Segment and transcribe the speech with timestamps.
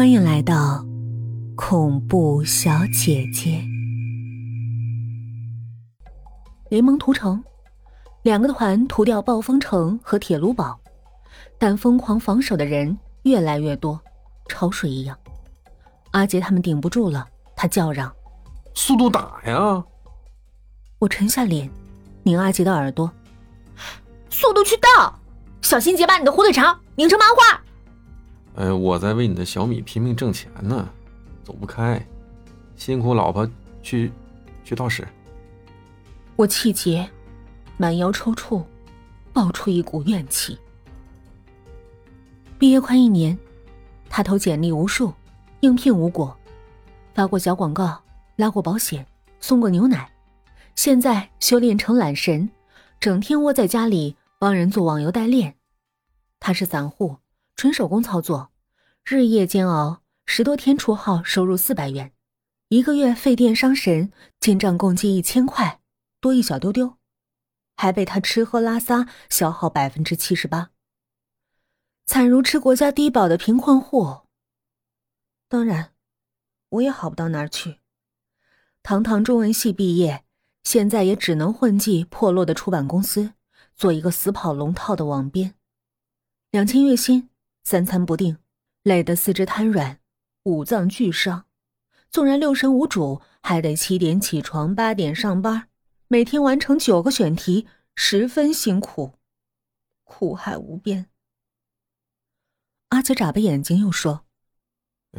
[0.00, 0.82] 欢迎来到
[1.54, 3.62] 恐怖小姐姐。
[6.70, 7.44] 联盟屠城，
[8.22, 10.80] 两个团屠掉暴风城和铁炉堡，
[11.58, 14.00] 但疯狂防守的人越来越多，
[14.48, 15.14] 潮水一样。
[16.12, 18.10] 阿杰他们顶不住了，他叫嚷
[18.72, 19.84] ：“速度打呀！”
[20.98, 21.70] 我沉下脸，
[22.22, 23.12] 拧阿杰的耳朵
[24.32, 25.20] ：“速度去倒，
[25.60, 27.59] 小心结巴你的火腿肠，拧成麻花。”
[28.54, 30.88] 呃，我在为你的小米拼命挣钱呢，
[31.44, 32.04] 走不开，
[32.76, 33.48] 辛苦老婆
[33.82, 34.12] 去
[34.64, 35.06] 去倒屎。
[36.36, 37.08] 我气结，
[37.76, 38.64] 满腰抽搐，
[39.32, 40.58] 爆出一股怨气。
[42.58, 43.38] 毕业快一年，
[44.08, 45.12] 他投简历无数，
[45.60, 46.36] 应聘无果，
[47.14, 48.02] 发过小广告，
[48.36, 49.06] 拉过保险，
[49.38, 50.10] 送过牛奶，
[50.74, 52.50] 现在修炼成懒神，
[52.98, 55.54] 整天窝在家里帮人做网游代练。
[56.38, 57.16] 他是散户。
[57.60, 58.50] 纯手工操作，
[59.04, 62.14] 日夜煎熬，十多天出号，收入四百元，
[62.68, 65.78] 一个月费电伤神，进账共计一千块，
[66.22, 66.96] 多一小丢丢，
[67.76, 70.70] 还被他吃喝拉撒消耗百分之七十八，
[72.06, 74.20] 惨如吃国家低保的贫困户。
[75.46, 75.92] 当然，
[76.70, 77.80] 我也好不到哪儿去，
[78.82, 80.24] 堂堂中文系毕业，
[80.64, 83.34] 现在也只能混迹破落的出版公司，
[83.76, 85.54] 做一个死跑龙套的网编，
[86.50, 87.26] 两千月薪。
[87.64, 88.38] 三餐不定，
[88.82, 90.00] 累得四肢瘫软，
[90.44, 91.46] 五脏俱伤。
[92.10, 95.68] 纵然六神无主，还得七点起床，八点上班，
[96.08, 99.14] 每天完成九个选题，十分辛苦，
[100.02, 101.08] 苦海无边。
[102.88, 104.26] 阿杰眨巴眼睛，又说：“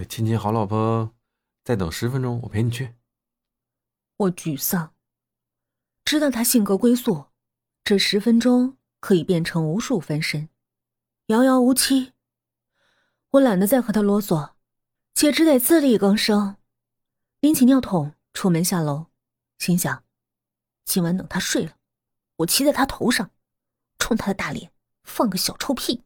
[0.09, 1.16] 亲亲好老婆，
[1.64, 2.95] 再等十分钟，我陪你去。”
[4.17, 4.94] 我沮丧，
[6.03, 7.28] 知道他性格龟速，
[7.86, 10.50] 这十分钟可以变成无数分身，
[11.28, 12.12] 遥遥无期。
[13.31, 14.55] 我懒得再和他啰嗦，
[15.13, 16.57] 且只得自力更生，
[17.39, 19.05] 拎起尿桶出门下楼，
[19.57, 20.03] 心想：
[20.83, 21.78] 今晚等他睡了，
[22.38, 23.31] 我骑在他头上，
[23.97, 24.73] 冲他的大脸
[25.03, 26.03] 放个小臭屁。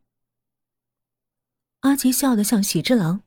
[1.79, 3.23] 阿杰笑得像喜之郎。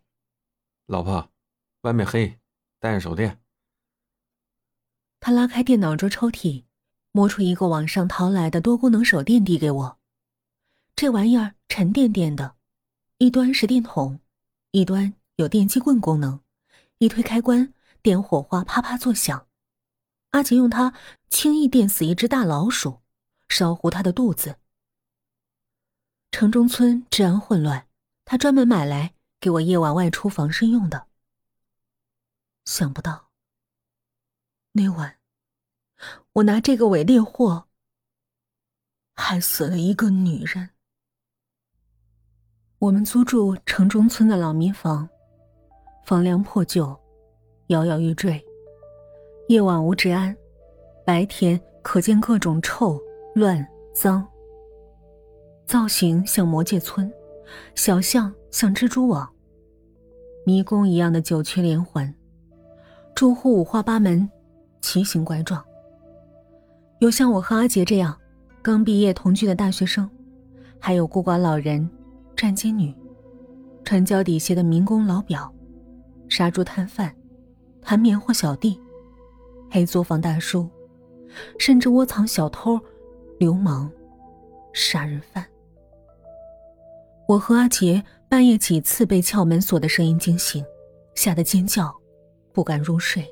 [0.86, 1.32] 老婆，
[1.80, 2.38] 外面黑，
[2.78, 3.42] 带上手电。
[5.18, 6.64] 他拉开电脑桌抽屉，
[7.10, 9.98] 摸出一个网上淘来的多功能手电，递给我。
[10.94, 12.57] 这玩意儿沉甸甸的。
[13.18, 14.20] 一端是电筒，
[14.70, 16.40] 一端有电击棍功能，
[16.98, 19.48] 一推开关，电火花啪啪作响。
[20.30, 20.94] 阿杰用它
[21.28, 23.00] 轻易电死一只大老鼠，
[23.48, 24.60] 烧糊他的肚子。
[26.30, 27.88] 城中村治安混乱，
[28.24, 31.08] 他专门买来给我夜晚外出防身用的。
[32.66, 33.30] 想不到，
[34.72, 35.18] 那晚
[36.34, 37.66] 我拿这个伪劣货，
[39.16, 40.70] 害死了一个女人。
[42.80, 45.08] 我们租住城中村的老民房，
[46.04, 46.96] 房梁破旧，
[47.68, 48.40] 摇摇欲坠。
[49.48, 50.36] 夜晚无治安，
[51.04, 52.96] 白天可见各种臭、
[53.34, 54.24] 乱、脏。
[55.66, 57.12] 造型像魔界村，
[57.74, 59.28] 小巷像蜘蛛网，
[60.46, 62.14] 迷宫一样的九曲连环。
[63.12, 64.30] 住户五花八门，
[64.80, 65.64] 奇形怪状。
[67.00, 68.16] 有像我和阿杰这样
[68.62, 70.08] 刚毕业同居的大学生，
[70.78, 71.90] 还有孤寡老人。
[72.38, 72.94] 站街女，
[73.82, 75.52] 穿胶底鞋的民工老表，
[76.28, 77.12] 杀猪摊贩，
[77.82, 78.80] 弹棉花小弟，
[79.68, 80.68] 黑作坊大叔，
[81.58, 82.78] 甚至窝藏小偷、
[83.40, 83.90] 流氓、
[84.72, 85.44] 杀人犯。
[87.26, 90.64] 我和阿杰半夜几次被撬门锁的声音惊醒，
[91.16, 91.92] 吓得尖叫，
[92.52, 93.26] 不敢入睡。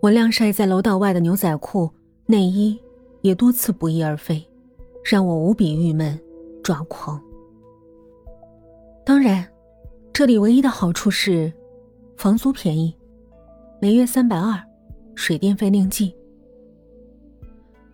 [0.00, 1.90] 我晾晒在楼道外的牛仔裤、
[2.24, 2.82] 内衣
[3.20, 4.42] 也多次不翼而飞，
[5.04, 6.18] 让我无比郁闷、
[6.66, 7.22] 抓狂。
[9.04, 9.46] 当然，
[10.12, 11.52] 这里唯一的好处是，
[12.16, 12.92] 房租便宜，
[13.80, 14.60] 每月三百二，
[15.14, 16.12] 水电费另计。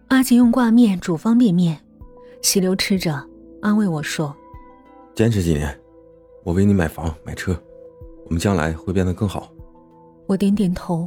[0.08, 1.78] 阿杰用挂面煮方便面，
[2.40, 3.22] 溪流吃着，
[3.60, 4.34] 安慰我说
[5.14, 5.78] ：“坚持几年，
[6.42, 7.54] 我为你买房买车，
[8.24, 9.52] 我们将来会变得更好。”
[10.26, 11.06] 我点点头，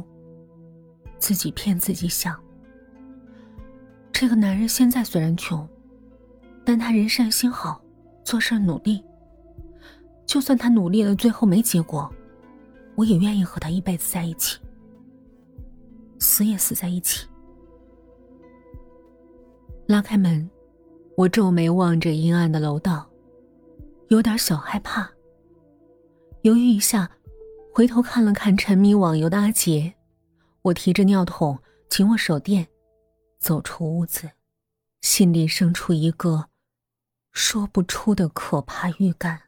[1.18, 2.40] 自己骗自己想：
[4.12, 5.68] 这个男人现在虽然穷，
[6.66, 7.80] 但他人善心好，
[8.24, 9.00] 做事努力。
[10.26, 12.12] 就算他努力了，最后没结果，
[12.96, 14.58] 我也愿意和他一辈子在一起，
[16.18, 17.28] 死也死在一起。
[19.86, 20.50] 拉开门，
[21.16, 23.08] 我皱眉望着阴暗的楼道，
[24.08, 25.08] 有点小害怕。
[26.42, 27.08] 犹豫一下，
[27.72, 29.94] 回头看了看沉迷网游的阿杰，
[30.62, 31.56] 我提着尿桶，
[31.88, 32.66] 紧握手电，
[33.38, 34.28] 走出屋子，
[35.02, 36.48] 心里生出一个
[37.36, 39.45] 说不出的可怕预感。